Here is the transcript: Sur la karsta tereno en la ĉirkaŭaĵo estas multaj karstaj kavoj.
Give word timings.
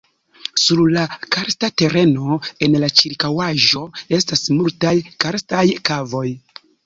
Sur 0.59 0.79
la 0.93 1.01
karsta 1.35 1.67
tereno 1.81 2.37
en 2.67 2.77
la 2.83 2.89
ĉirkaŭaĵo 3.01 3.83
estas 4.19 4.45
multaj 4.61 4.97
karstaj 5.25 5.63
kavoj. 5.91 6.27